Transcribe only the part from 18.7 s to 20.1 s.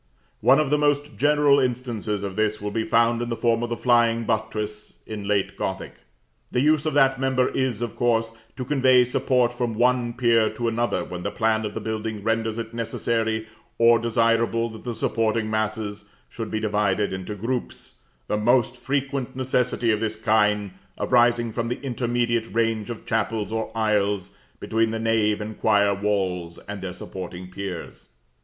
frequent necessity of